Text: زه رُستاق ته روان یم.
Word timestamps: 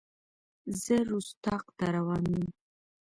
زه 0.81 0.95
رُستاق 1.09 1.65
ته 1.77 1.85
روان 1.95 2.23
یم. 2.33 2.47